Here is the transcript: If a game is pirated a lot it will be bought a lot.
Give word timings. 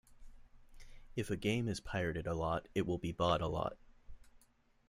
If 1.15 1.29
a 1.29 1.37
game 1.37 1.67
is 1.67 1.79
pirated 1.79 2.25
a 2.25 2.33
lot 2.33 2.67
it 2.73 2.87
will 2.87 2.97
be 2.97 3.11
bought 3.11 3.39
a 3.41 3.47
lot. 3.47 3.77